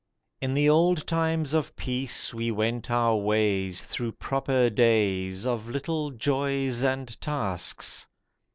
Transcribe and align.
IN 0.41 0.55
the 0.55 0.67
old 0.67 1.05
times 1.05 1.53
of 1.53 1.75
peace 1.75 2.33
we 2.33 2.49
went 2.49 2.89
our 2.89 3.15
ways, 3.17 3.83
Through 3.83 4.13
proper 4.13 4.67
days 4.67 5.45
Of 5.45 5.69
little 5.69 6.09
joys 6.09 6.81
and 6.81 7.21
tasks. 7.21 8.07